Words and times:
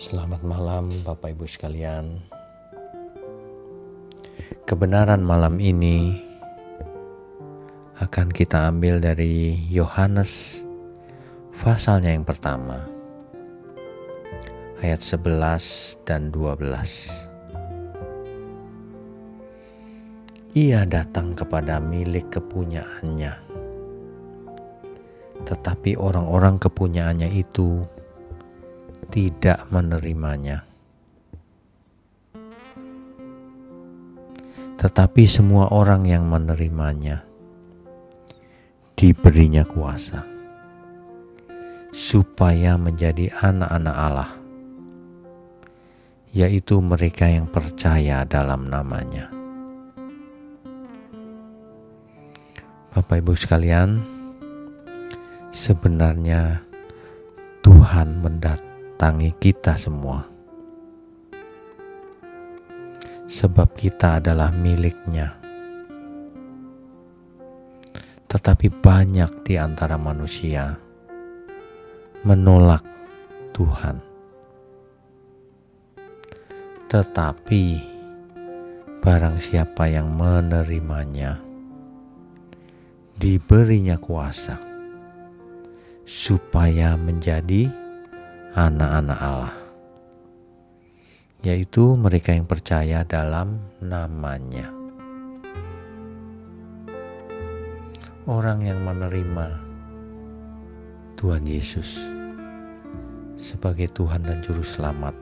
Selamat 0.00 0.40
malam, 0.40 0.88
Bapak 1.04 1.36
Ibu 1.36 1.44
sekalian. 1.44 2.24
Kebenaran 4.64 5.20
malam 5.20 5.60
ini 5.60 6.16
akan 8.00 8.32
kita 8.32 8.72
ambil 8.72 8.96
dari 8.96 9.60
Yohanes 9.68 10.64
pasalnya 11.52 12.16
yang 12.16 12.24
pertama, 12.24 12.88
ayat 14.80 15.04
11 15.04 16.00
dan 16.08 16.32
12. 16.32 16.64
Ia 20.56 20.88
datang 20.88 21.36
kepada 21.36 21.76
milik 21.76 22.40
kepunyaannya, 22.40 23.36
tetapi 25.44 26.00
orang-orang 26.00 26.56
kepunyaannya 26.56 27.36
itu 27.36 27.84
tidak 29.10 29.66
menerimanya. 29.74 30.62
Tetapi 34.80 35.28
semua 35.28 35.68
orang 35.74 36.08
yang 36.08 36.24
menerimanya 36.24 37.20
diberinya 38.96 39.66
kuasa 39.66 40.24
supaya 41.92 42.78
menjadi 42.78 43.28
anak-anak 43.44 43.96
Allah, 43.98 44.30
yaitu 46.32 46.80
mereka 46.80 47.28
yang 47.28 47.44
percaya 47.50 48.24
dalam 48.24 48.70
namanya. 48.70 49.28
Bapak 52.94 53.20
Ibu 53.20 53.36
sekalian, 53.36 54.00
sebenarnya 55.52 56.62
Tuhan 57.60 58.24
mendat 58.24 58.69
mendatangi 59.00 59.32
kita 59.40 59.80
semua. 59.80 60.20
Sebab 63.24 63.72
kita 63.72 64.20
adalah 64.20 64.52
miliknya. 64.52 65.40
Tetapi 68.28 68.68
banyak 68.68 69.40
di 69.40 69.56
antara 69.56 69.96
manusia 69.96 70.76
menolak 72.28 72.84
Tuhan. 73.56 74.04
Tetapi 76.92 77.64
barang 79.00 79.40
siapa 79.40 79.88
yang 79.88 80.12
menerimanya, 80.12 81.40
diberinya 83.16 83.96
kuasa 83.96 84.60
supaya 86.04 87.00
menjadi 87.00 87.88
anak-anak 88.50 89.18
Allah, 89.22 89.54
yaitu 91.46 91.94
mereka 91.94 92.34
yang 92.34 92.50
percaya 92.50 93.06
dalam 93.06 93.62
namanya. 93.78 94.66
Orang 98.26 98.66
yang 98.66 98.82
menerima 98.82 99.46
Tuhan 101.14 101.46
Yesus 101.46 102.02
sebagai 103.38 103.86
Tuhan 103.94 104.26
dan 104.26 104.42
Juru 104.42 104.66
Selamat 104.66 105.14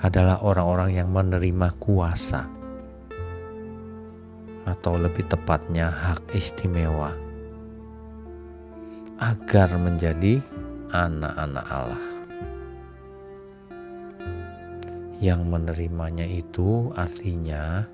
adalah 0.00 0.40
orang-orang 0.40 0.96
yang 0.96 1.12
menerima 1.12 1.68
kuasa 1.76 2.48
atau 4.64 4.94
lebih 4.96 5.28
tepatnya 5.28 5.92
hak 5.92 6.32
istimewa 6.32 7.12
agar 9.20 9.72
menjadi 9.80 10.42
anak-anak 10.92 11.66
Allah. 11.66 12.04
Yang 15.18 15.40
menerimanya 15.48 16.26
itu 16.28 16.92
artinya 16.92 17.88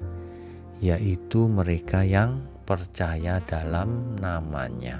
yaitu 0.82 1.46
mereka 1.46 2.02
yang 2.02 2.42
percaya 2.66 3.38
dalam 3.46 4.18
namanya. 4.18 4.98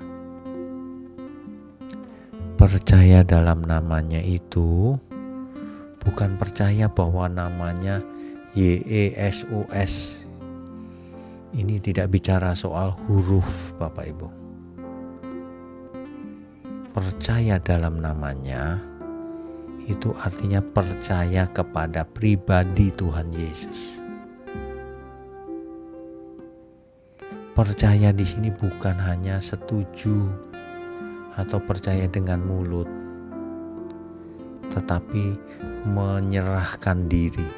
Percaya 2.55 3.27
dalam 3.27 3.67
namanya 3.67 4.23
itu 4.23 4.95
bukan 5.99 6.39
percaya 6.39 6.87
bahwa 6.87 7.27
namanya 7.27 7.99
YESUS. 8.55 10.23
Ini 11.53 11.83
tidak 11.83 12.15
bicara 12.15 12.55
soal 12.55 12.95
huruf 13.05 13.75
Bapak 13.77 14.07
Ibu 14.09 14.42
percaya 16.93 17.57
dalam 17.57 18.05
namanya 18.05 18.77
itu 19.89 20.13
artinya 20.21 20.61
percaya 20.61 21.49
kepada 21.49 22.05
pribadi 22.05 22.93
Tuhan 22.93 23.33
Yesus. 23.33 23.97
Percaya 27.57 28.13
di 28.13 28.25
sini 28.25 28.53
bukan 28.53 28.97
hanya 29.01 29.41
setuju 29.41 30.29
atau 31.37 31.57
percaya 31.65 32.05
dengan 32.13 32.45
mulut, 32.45 32.89
tetapi 34.69 35.33
menyerahkan 35.89 37.09
diri 37.09 37.49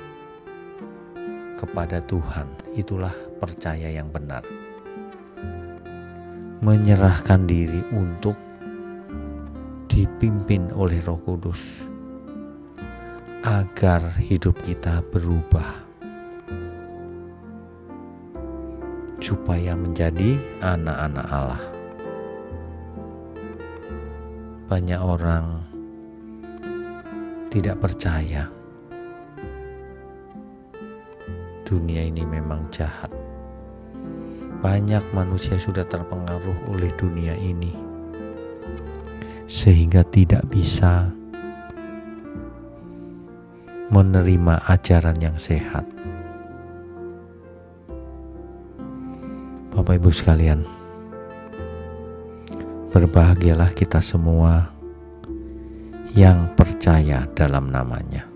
kepada 1.58 1.98
Tuhan. 2.06 2.46
Itulah 2.78 3.14
percaya 3.42 3.90
yang 3.90 4.10
benar. 4.14 4.46
Menyerahkan 6.62 7.44
diri 7.44 7.82
untuk 7.94 8.43
dipimpin 9.94 10.74
oleh 10.74 10.98
Roh 11.06 11.22
Kudus 11.22 11.86
agar 13.46 14.10
hidup 14.18 14.58
kita 14.66 14.98
berubah 15.14 15.70
supaya 19.22 19.78
menjadi 19.78 20.34
anak-anak 20.66 21.26
Allah. 21.30 21.62
Banyak 24.66 24.98
orang 24.98 25.62
tidak 27.54 27.78
percaya 27.78 28.50
dunia 31.62 32.02
ini 32.02 32.26
memang 32.26 32.66
jahat. 32.74 33.14
Banyak 34.58 35.06
manusia 35.14 35.54
sudah 35.54 35.86
terpengaruh 35.86 36.74
oleh 36.74 36.90
dunia 36.98 37.38
ini 37.38 37.83
sehingga 39.64 40.04
tidak 40.04 40.44
bisa 40.52 41.08
menerima 43.88 44.60
ajaran 44.68 45.16
yang 45.16 45.40
sehat. 45.40 45.88
Bapak 49.72 49.96
Ibu 49.96 50.12
sekalian, 50.12 50.68
berbahagialah 52.92 53.72
kita 53.72 54.04
semua 54.04 54.68
yang 56.12 56.52
percaya 56.52 57.24
dalam 57.32 57.72
namanya, 57.72 58.28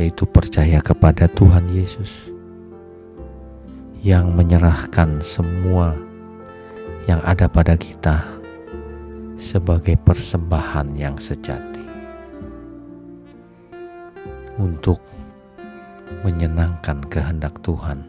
yaitu 0.00 0.24
percaya 0.24 0.80
kepada 0.80 1.28
Tuhan 1.28 1.68
Yesus 1.68 2.32
yang 4.00 4.32
menyerahkan 4.32 5.20
semua 5.20 5.92
yang 7.04 7.20
ada 7.20 7.52
pada 7.52 7.76
kita 7.76 8.35
sebagai 9.36 10.00
persembahan 10.00 10.96
yang 10.96 11.16
sejati 11.20 11.84
untuk 14.56 14.96
menyenangkan 16.24 17.04
kehendak 17.12 17.60
Tuhan, 17.60 18.00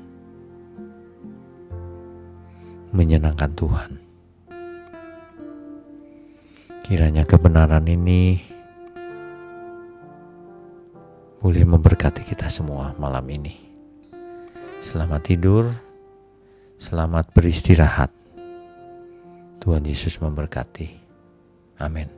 menyenangkan 2.96 3.52
Tuhan. 3.60 3.92
Kiranya 6.88 7.28
kebenaran 7.28 7.84
ini 7.84 8.40
boleh 11.44 11.64
memberkati 11.68 12.24
kita 12.24 12.48
semua 12.48 12.96
malam 12.96 13.28
ini. 13.28 13.60
Selamat 14.80 15.28
tidur, 15.28 15.68
selamat 16.80 17.36
beristirahat. 17.36 18.16
Tuhan 19.60 19.84
Yesus 19.84 20.16
memberkati. 20.24 21.07
Amin. 21.80 22.17